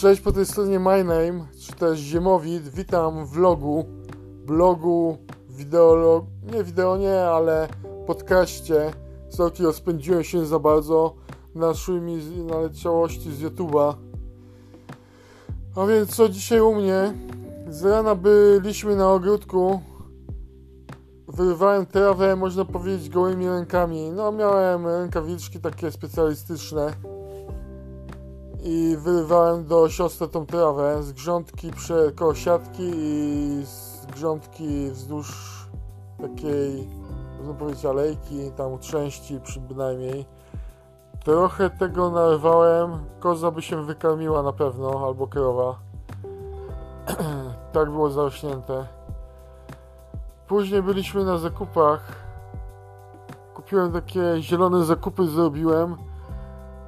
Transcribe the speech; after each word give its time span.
Cześć 0.00 0.20
po 0.20 0.32
tej 0.32 0.46
stronie 0.46 0.80
My 0.80 1.04
Name, 1.04 1.46
czy 1.58 1.72
też 1.72 1.98
Ziemowit. 1.98 2.68
Witam 2.68 3.26
w 3.26 3.30
vlogu, 3.30 3.84
blogu, 4.46 5.16
wideo, 5.48 6.26
nie 6.52 6.64
wideo 6.64 6.96
nie, 6.96 7.20
ale 7.20 7.68
podcaście. 8.06 8.92
Sorki, 9.28 9.62
rozpędziłem 9.62 10.24
się 10.24 10.46
za 10.46 10.58
bardzo. 10.58 11.14
Naszły 11.54 12.00
mi 12.00 12.16
naleciałości 12.44 13.32
z 13.32 13.42
YouTube'a. 13.42 13.94
A 15.76 15.86
więc 15.86 16.16
co 16.16 16.28
dzisiaj 16.28 16.60
u 16.60 16.74
mnie? 16.74 17.14
Z 17.68 17.84
rana 17.84 18.14
byliśmy 18.14 18.96
na 18.96 19.12
ogródku. 19.12 19.80
Wyrywałem 21.28 21.86
trawę, 21.86 22.36
można 22.36 22.64
powiedzieć, 22.64 23.10
gołymi 23.10 23.48
rękami. 23.48 24.10
No, 24.10 24.32
miałem 24.32 24.86
rękawiczki 24.86 25.60
takie 25.60 25.90
specjalistyczne 25.90 26.92
i 28.62 28.96
wyrywałem 28.96 29.64
do 29.64 29.88
siostry 29.88 30.28
tą 30.28 30.46
trawę 30.46 31.02
z 31.02 31.12
grządki 31.12 31.70
przy, 31.70 32.12
koło 32.16 32.34
siatki 32.34 32.90
i 32.94 33.62
z 33.64 34.06
grządki 34.06 34.90
wzdłuż 34.90 35.60
takiej, 36.20 36.88
można 37.38 37.54
powiedzieć, 37.54 37.84
alejki, 37.84 38.50
tam 38.56 38.78
trzęści 38.78 39.40
przy 39.40 39.60
bynajmniej. 39.60 40.26
Trochę 41.24 41.70
tego 41.70 42.10
narwałem, 42.10 42.90
koza 43.20 43.50
by 43.50 43.62
się 43.62 43.84
wykarmiła 43.84 44.42
na 44.42 44.52
pewno, 44.52 45.06
albo 45.06 45.26
krowa. 45.26 45.78
tak 47.72 47.90
było 47.90 48.10
zarośnięte. 48.10 48.86
Później 50.48 50.82
byliśmy 50.82 51.24
na 51.24 51.38
zakupach. 51.38 52.12
Kupiłem 53.54 53.92
takie 53.92 54.20
zielone 54.40 54.84
zakupy, 54.84 55.26
zrobiłem 55.26 56.09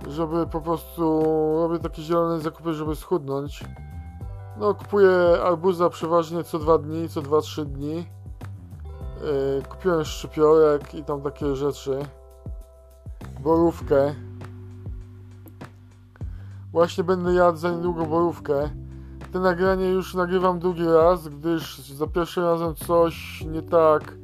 żeby 0.08 0.46
po 0.46 0.60
prostu 0.60 1.22
robię 1.68 1.78
takie 1.78 2.02
zielone 2.02 2.40
zakupy, 2.40 2.74
żeby 2.74 2.96
schudnąć. 2.96 3.64
No, 4.56 4.74
kupuję 4.74 5.10
arbuza 5.44 5.90
przeważnie 5.90 6.44
co 6.44 6.58
dwa 6.58 6.78
dni, 6.78 7.08
co 7.08 7.22
2-3 7.22 7.64
dni. 7.64 7.94
Yy, 7.94 9.62
kupiłem 9.68 10.04
szczypiorek 10.04 10.94
i 10.94 11.04
tam 11.04 11.22
takie 11.22 11.56
rzeczy. 11.56 11.98
Borówkę. 13.40 14.14
Właśnie 16.72 17.04
będę 17.04 17.34
jadł 17.34 17.58
za 17.58 17.70
niedługo 17.70 18.06
borówkę. 18.06 18.70
Te 19.32 19.38
nagranie 19.40 19.88
już 19.88 20.14
nagrywam 20.14 20.58
drugi 20.58 20.84
raz, 20.84 21.28
gdyż 21.28 21.78
za 21.78 22.06
pierwszym 22.06 22.44
razem 22.44 22.74
coś 22.74 23.44
nie 23.44 23.62
tak 23.62 24.21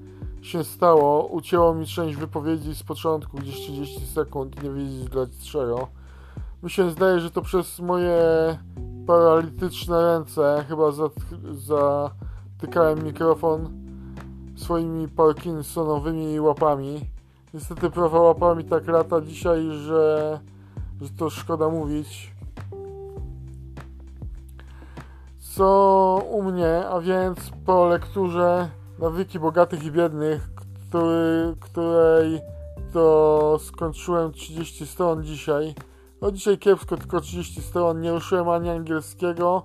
się 0.48 0.64
stało. 0.64 1.26
Ucięło 1.26 1.74
mi 1.74 1.86
część 1.86 2.16
wypowiedzi 2.16 2.74
z 2.74 2.82
początku, 2.82 3.36
gdzieś 3.36 3.54
30 3.54 4.06
sekund, 4.06 4.62
nie 4.62 4.70
wiedzieć 4.70 5.04
dlaczego. 5.04 5.88
Mi 6.62 6.70
się 6.70 6.90
zdaje, 6.90 7.20
że 7.20 7.30
to 7.30 7.42
przez 7.42 7.78
moje 7.78 8.18
paralityczne 9.06 10.02
ręce 10.02 10.64
chyba 10.68 10.84
zatykałem 11.52 13.04
mikrofon 13.04 13.68
swoimi 14.56 15.08
parkinsonowymi 15.08 16.40
łapami. 16.40 17.00
Niestety 17.54 17.90
prawa 17.90 18.20
łapami 18.20 18.64
tak 18.64 18.88
lata 18.88 19.20
dzisiaj, 19.20 19.70
że, 19.70 20.40
że 21.00 21.10
to 21.10 21.30
szkoda 21.30 21.68
mówić. 21.68 22.34
Co 25.38 26.22
u 26.30 26.42
mnie, 26.42 26.88
a 26.88 27.00
więc 27.00 27.38
po 27.66 27.86
lekturze 27.86 28.68
Nawyki 28.98 29.38
Bogatych 29.38 29.84
i 29.84 29.90
Biednych, 29.90 30.50
który, 30.54 31.54
której 31.60 32.40
to 32.92 33.58
skończyłem 33.62 34.32
30 34.32 34.86
stron 34.86 35.24
dzisiaj. 35.24 35.74
No 36.20 36.32
dzisiaj 36.32 36.58
kiepsko, 36.58 36.96
tylko 36.96 37.20
30 37.20 37.62
stron. 37.62 38.00
Nie 38.00 38.12
ruszyłem 38.12 38.48
ani 38.48 38.70
angielskiego 38.70 39.62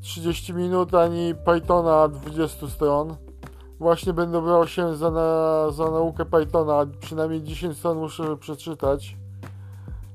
30 0.00 0.54
minut, 0.54 0.94
ani 0.94 1.34
Pythona 1.34 2.08
20 2.08 2.68
stron. 2.68 3.16
Właśnie 3.78 4.12
będę 4.12 4.42
brał 4.42 4.66
się 4.66 4.96
za, 4.96 5.10
na, 5.10 5.70
za 5.70 5.90
naukę 5.90 6.24
Pythona, 6.24 6.86
przynajmniej 7.00 7.42
10 7.42 7.78
stron 7.78 7.98
muszę 7.98 8.36
przeczytać. 8.36 9.16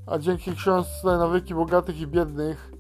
A 0.07 0.17
dzięki 0.17 0.55
książce 0.55 1.17
Nawyki 1.17 1.53
Bogatych 1.53 2.01
i 2.01 2.07
Biednych 2.07 2.71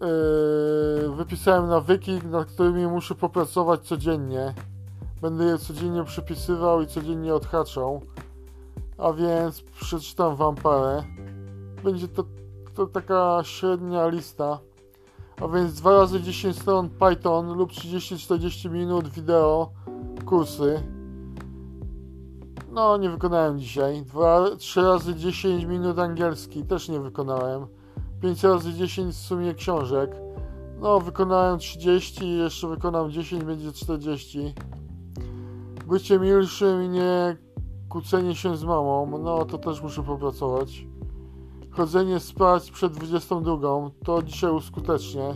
Yy, 0.00 1.16
wypisałem 1.16 1.68
nawyki, 1.68 2.20
nad 2.30 2.48
którymi 2.48 2.86
muszę 2.86 3.14
popracować 3.14 3.80
codziennie. 3.80 4.54
Będę 5.22 5.44
je 5.44 5.58
codziennie 5.58 6.04
przypisywał 6.04 6.82
i 6.82 6.86
codziennie 6.86 7.34
odhaczał. 7.34 8.00
A 8.98 9.12
więc 9.12 9.62
przeczytam 9.62 10.36
Wam 10.36 10.54
parę. 10.54 11.02
Będzie 11.84 12.08
to, 12.08 12.24
to 12.74 12.86
taka 12.86 13.40
średnia 13.42 14.08
lista. 14.08 14.58
A 15.40 15.48
więc 15.48 15.74
2 15.74 15.92
razy 15.92 16.20
10 16.20 16.58
stron 16.58 16.90
Python 16.90 17.52
lub 17.52 17.70
30-40 17.70 18.70
minut 18.70 19.08
wideo 19.08 19.70
kursy. 20.26 20.82
No, 22.70 22.96
nie 22.96 23.10
wykonałem 23.10 23.58
dzisiaj. 23.58 24.02
2, 24.02 24.56
3 24.58 24.82
razy 24.82 25.14
10 25.14 25.64
minut 25.64 25.98
angielski 25.98 26.64
też 26.64 26.88
nie 26.88 27.00
wykonałem. 27.00 27.66
5 28.22 28.44
razy 28.44 28.74
10 28.74 29.14
w 29.14 29.18
sumie 29.18 29.54
książek. 29.54 30.16
No, 30.80 31.00
wykonałem 31.00 31.58
30, 31.58 32.36
jeszcze 32.38 32.68
wykonam 32.68 33.10
10, 33.10 33.44
będzie 33.44 33.72
40. 33.72 34.54
Bycie 35.86 36.18
milszym 36.18 36.82
i 36.84 36.88
nie 36.88 37.36
kłócenie 37.88 38.34
się 38.34 38.56
z 38.56 38.64
mamą, 38.64 39.18
no 39.18 39.44
to 39.44 39.58
też 39.58 39.82
muszę 39.82 40.02
popracować. 40.02 40.86
Chodzenie 41.70 42.20
spać 42.20 42.70
przed 42.70 42.92
22, 42.92 43.90
to 44.04 44.22
dzisiaj 44.22 44.50
uskutecznię. 44.50 45.34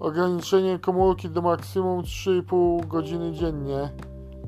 Ograniczenie 0.00 0.78
komórki 0.78 1.28
do 1.28 1.42
maksimum 1.42 2.02
3,5 2.02 2.86
godziny 2.86 3.32
dziennie, 3.32 3.90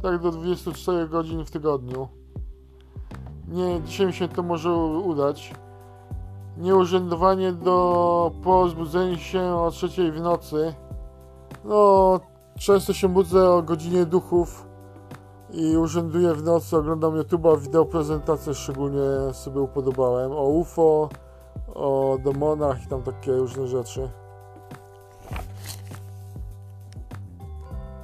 tak 0.03 0.23
do 0.23 0.31
24 0.31 1.09
godzin 1.09 1.45
w 1.45 1.51
tygodniu. 1.51 2.09
Nie, 3.49 3.81
dzisiaj 3.87 4.07
mi 4.07 4.13
się 4.13 4.29
to 4.29 4.43
może 4.43 4.75
udać 4.75 5.55
nieurzędowanie 6.63 7.53
do 7.53 8.31
po 8.45 8.69
zbudzeniu 8.69 9.19
się 9.19 9.43
o 9.43 9.71
trzeciej 9.71 10.13
w 10.13 10.21
nocy. 10.21 10.75
No, 11.65 12.21
często 12.59 12.93
się 12.93 13.09
budzę 13.09 13.51
o 13.51 13.63
godzinie 13.63 14.07
duchów 14.07 14.67
i 15.51 15.77
urzęduję 15.77 16.35
w 16.35 16.43
nocy, 16.43 16.77
oglądam 16.77 17.13
YouTube'a, 17.13 17.61
wideo 17.61 17.85
prezentacje 17.85 18.55
szczególnie 18.55 19.01
sobie 19.33 19.61
upodobałem, 19.61 20.33
o 20.33 20.45
UFO, 20.45 21.09
o 21.75 22.19
demonach 22.25 22.85
i 22.85 22.87
tam 22.87 23.03
takie 23.03 23.33
różne 23.33 23.67
rzeczy. 23.67 24.09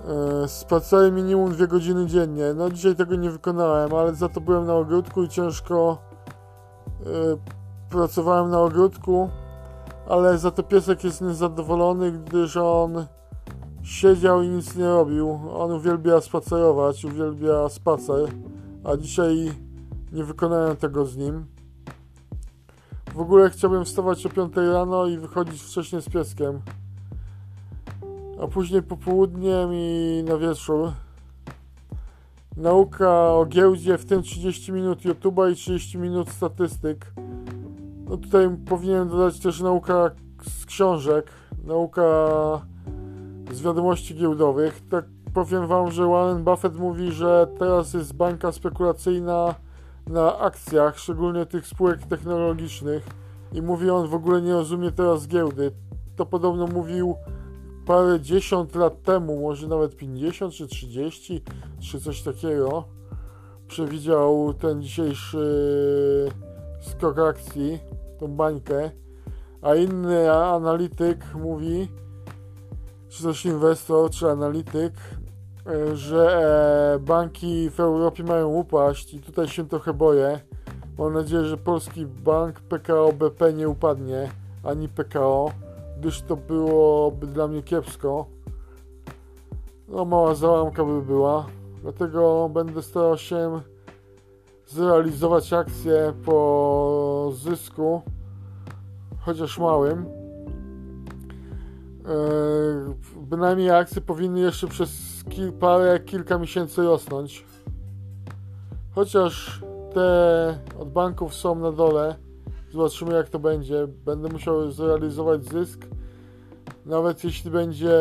E, 0.08 0.48
spacery 0.48 1.12
minimum 1.12 1.52
dwie 1.52 1.66
godziny 1.66 2.06
dziennie. 2.06 2.54
No 2.54 2.70
dzisiaj 2.70 2.96
tego 2.96 3.16
nie 3.16 3.30
wykonałem, 3.30 3.94
ale 3.94 4.14
za 4.14 4.28
to 4.28 4.40
byłem 4.40 4.66
na 4.66 4.74
ogródku 4.74 5.22
i 5.22 5.28
ciężko 5.28 5.98
e, 7.06 7.57
pracowałem 7.90 8.50
na 8.50 8.60
ogródku, 8.60 9.30
ale 10.08 10.38
za 10.38 10.50
to 10.50 10.62
piesek 10.62 11.04
jest 11.04 11.20
niezadowolony, 11.20 12.12
gdyż 12.12 12.56
on 12.56 13.06
siedział 13.82 14.42
i 14.42 14.48
nic 14.48 14.76
nie 14.76 14.84
robił. 14.84 15.38
On 15.54 15.72
uwielbia 15.72 16.20
spacerować, 16.20 17.04
uwielbia 17.04 17.68
spacer, 17.68 18.28
a 18.84 18.96
dzisiaj 18.96 19.52
nie 20.12 20.24
wykonałem 20.24 20.76
tego 20.76 21.06
z 21.06 21.16
nim. 21.16 21.46
W 23.14 23.20
ogóle 23.20 23.50
chciałbym 23.50 23.84
wstawać 23.84 24.26
o 24.26 24.28
5 24.28 24.56
rano 24.56 25.06
i 25.06 25.18
wychodzić 25.18 25.62
wcześniej 25.62 26.02
z 26.02 26.08
pieskiem. 26.08 26.60
A 28.42 28.46
później 28.46 28.82
popołudniem 28.82 29.70
i 29.72 30.24
na 30.28 30.36
wieczór. 30.36 30.92
Nauka 32.56 33.32
o 33.32 33.46
giełdzie, 33.46 33.98
w 33.98 34.04
tym 34.04 34.22
30 34.22 34.72
minut 34.72 35.02
YouTube'a 35.02 35.52
i 35.52 35.56
30 35.56 35.98
minut 35.98 36.30
statystyk. 36.30 37.12
No 38.08 38.16
tutaj 38.16 38.56
powinienem 38.66 39.08
dodać 39.08 39.40
też 39.40 39.60
nauka 39.60 40.10
z 40.42 40.66
książek, 40.66 41.30
nauka 41.64 42.02
z 43.52 43.62
wiadomości 43.62 44.14
giełdowych. 44.14 44.80
Tak 44.90 45.04
powiem 45.34 45.66
Wam, 45.66 45.90
że 45.90 46.06
Warren 46.06 46.44
Buffett 46.44 46.76
mówi, 46.76 47.12
że 47.12 47.46
teraz 47.58 47.94
jest 47.94 48.14
bańka 48.14 48.52
spekulacyjna 48.52 49.54
na 50.06 50.38
akcjach, 50.38 50.98
szczególnie 50.98 51.46
tych 51.46 51.66
spółek 51.66 52.06
technologicznych 52.06 53.06
i 53.52 53.62
mówi 53.62 53.90
on 53.90 54.08
w 54.08 54.14
ogóle 54.14 54.42
nie 54.42 54.52
rozumie 54.52 54.92
teraz 54.92 55.28
giełdy. 55.28 55.70
To 56.16 56.26
podobno 56.26 56.66
mówił 56.66 57.14
parę 57.86 58.20
dziesiąt 58.20 58.74
lat 58.74 59.02
temu, 59.02 59.40
może 59.40 59.68
nawet 59.68 59.96
50 59.96 60.54
czy 60.54 60.66
30 60.66 61.42
czy 61.80 62.00
coś 62.00 62.22
takiego. 62.22 62.84
Przewidział 63.66 64.54
ten 64.54 64.82
dzisiejszy 64.82 65.46
skok 66.80 67.18
akcji 67.18 67.78
tą 68.18 68.28
bańkę, 68.28 68.90
a 69.62 69.74
inny 69.74 70.32
analityk 70.32 71.34
mówi, 71.34 71.88
czy 73.08 73.22
też 73.22 73.44
inwestor, 73.44 74.10
czy 74.10 74.30
analityk, 74.30 74.92
e, 75.66 75.96
że 75.96 76.94
e, 76.94 76.98
banki 76.98 77.70
w 77.70 77.80
Europie 77.80 78.22
mają 78.22 78.48
upaść 78.48 79.14
i 79.14 79.20
tutaj 79.20 79.48
się 79.48 79.68
trochę 79.68 79.94
boję. 79.94 80.40
Mam 80.98 81.12
nadzieję, 81.12 81.44
że 81.44 81.56
polski 81.56 82.06
bank 82.06 82.60
PKO 82.60 83.12
BP 83.12 83.52
nie 83.52 83.68
upadnie, 83.68 84.30
ani 84.64 84.88
PKO, 84.88 85.52
gdyż 85.98 86.22
to 86.22 86.36
byłoby 86.36 87.26
dla 87.26 87.48
mnie 87.48 87.62
kiepsko. 87.62 88.26
No, 89.88 90.04
mała 90.04 90.34
załamka 90.34 90.84
by 90.84 91.02
była. 91.02 91.46
Dlatego 91.82 92.50
będę 92.54 92.82
starał 92.82 93.18
się 93.18 93.60
zrealizować 94.68 95.52
akcję 95.52 96.12
po 96.24 97.32
zysku, 97.34 98.02
chociaż 99.20 99.58
małym. 99.58 100.06
Yy, 103.14 103.22
bynajmniej 103.22 103.70
akcje 103.70 104.00
powinny 104.00 104.40
jeszcze 104.40 104.66
przez 104.68 105.24
kil, 105.30 105.52
parę, 105.52 106.00
kilka 106.00 106.38
miesięcy 106.38 106.82
rosnąć. 106.82 107.44
Chociaż 108.94 109.62
te 109.94 110.58
od 110.78 110.92
banków 110.92 111.34
są 111.34 111.54
na 111.54 111.72
dole. 111.72 112.16
Zobaczymy 112.72 113.14
jak 113.14 113.28
to 113.28 113.38
będzie. 113.38 113.86
Będę 113.86 114.28
musiał 114.28 114.70
zrealizować 114.70 115.44
zysk. 115.44 115.80
Nawet 116.86 117.24
jeśli 117.24 117.50
będzie 117.50 117.98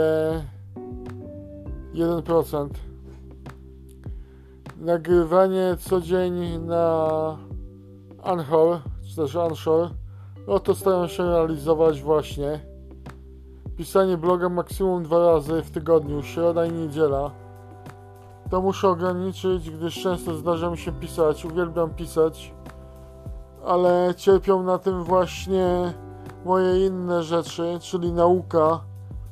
1%. 1.94 2.70
Nagrywanie 4.81 5.75
co 5.79 6.01
dzień 6.01 6.59
na 6.59 7.07
Anchor, 8.24 8.79
czy 9.09 9.15
też 9.15 9.35
Anchor, 9.35 9.89
no 10.47 10.59
to 10.59 10.75
staram 10.75 11.07
się 11.07 11.24
realizować 11.24 12.01
właśnie. 12.01 12.59
Pisanie 13.77 14.18
bloga 14.18 14.50
maksimum 14.50 15.03
dwa 15.03 15.19
razy 15.19 15.62
w 15.62 15.71
tygodniu, 15.71 16.24
środa 16.24 16.65
i 16.65 16.71
niedziela. 16.71 17.31
To 18.50 18.62
muszę 18.62 18.89
ograniczyć, 18.89 19.69
gdyż 19.69 20.03
często 20.03 20.33
zdarza 20.33 20.69
mi 20.69 20.77
się 20.77 20.91
pisać, 20.91 21.45
uwielbiam 21.45 21.89
pisać, 21.89 22.53
ale 23.65 24.13
cierpią 24.18 24.63
na 24.63 24.77
tym 24.77 25.03
właśnie 25.03 25.94
moje 26.45 26.88
inne 26.88 27.24
rzeczy, 27.24 27.77
czyli 27.81 28.12
nauka, 28.12 28.79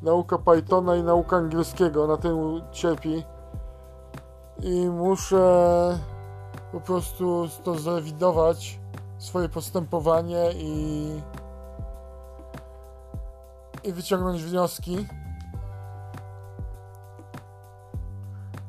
nauka 0.01 0.37
Pythona 0.37 0.95
i 0.95 1.03
nauka 1.03 1.37
angielskiego, 1.37 2.07
na 2.07 2.17
tym 2.17 2.61
cierpi. 2.71 3.34
I 4.61 4.89
muszę 4.89 5.99
po 6.71 6.81
prostu 6.81 7.47
to 7.63 7.75
zrewidować, 7.75 8.79
swoje 9.17 9.49
postępowanie 9.49 10.51
i, 10.55 11.21
i 13.83 13.93
wyciągnąć 13.93 14.43
wnioski. 14.43 15.07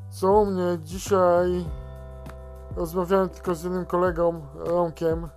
Co 0.09 0.31
u 0.33 0.45
mnie 0.45 0.77
dzisiaj 0.83 1.65
rozmawiałem 2.75 3.29
tylko 3.29 3.55
z 3.55 3.63
jednym 3.63 3.85
kolegą, 3.85 4.41
Romkiem. 4.55 5.29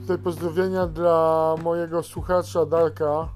Tutaj 0.00 0.18
pozdrowienia 0.18 0.86
dla 0.86 1.54
mojego 1.62 2.02
słuchacza 2.02 2.66
Darka 2.66 3.28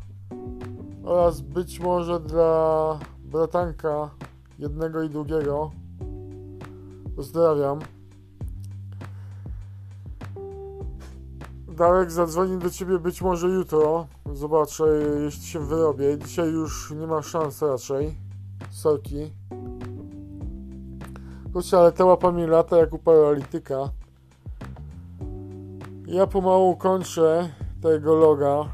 oraz 1.05 1.41
być 1.41 1.81
może 1.81 2.21
dla 2.21 2.99
bratanka 3.19 4.11
jednego 4.63 5.03
i 5.03 5.11
drugiego. 5.11 5.71
Pozdrawiam. 7.17 7.81
Darek 11.69 12.11
zadzwoni 12.11 12.59
do 12.59 12.71
ciebie 12.71 12.99
być 12.99 13.23
może 13.23 13.49
jutro. 13.49 14.07
Zobaczę, 14.33 14.85
jeśli 15.25 15.47
się 15.47 15.67
wyrobię. 15.67 16.19
Dzisiaj 16.19 16.49
już 16.49 16.91
nie 16.91 17.07
ma 17.07 17.23
szans 17.23 17.63
raczej. 17.63 18.15
Sorki. 18.71 19.33
Kurczę, 21.53 21.79
ale 21.79 21.93
ta 21.93 22.05
łapa 22.05 22.33
mi 22.33 22.47
lata 22.47 22.77
jak 22.77 22.93
u 22.93 22.99
paralityka. 22.99 23.89
Ja 26.07 26.27
pomału 26.27 26.77
kończę 26.77 27.49
tego 27.81 28.15
loga. 28.15 28.65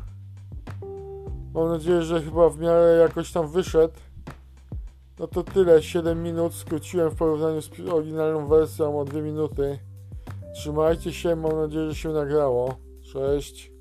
Mam 1.55 1.69
nadzieję, 1.69 2.03
że 2.03 2.23
chyba 2.23 2.49
w 2.49 2.59
miarę 2.59 2.99
jakoś 3.09 3.33
tam 3.33 3.49
wyszedł. 3.49 3.95
No 5.19 5.27
to 5.27 5.43
tyle, 5.43 5.83
7 5.83 6.23
minut 6.23 6.55
skróciłem 6.55 7.11
w 7.11 7.17
porównaniu 7.17 7.63
z 7.63 7.71
oryginalną 7.93 8.47
wersją 8.47 9.01
o 9.01 9.05
2 9.05 9.21
minuty. 9.21 9.79
Trzymajcie 10.55 11.13
się, 11.13 11.37
mam 11.37 11.57
nadzieję, 11.57 11.89
że 11.89 11.95
się 11.95 12.09
nagrało. 12.09 12.77
Cześć. 13.13 13.78